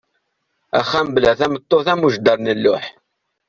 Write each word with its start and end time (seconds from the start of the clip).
Axxam 0.79 1.07
bla 1.15 1.31
tameṭṭut 1.39 1.87
am 1.93 2.05
ujdar 2.07 2.37
n 2.39 2.55
lluḥ. 2.57 2.85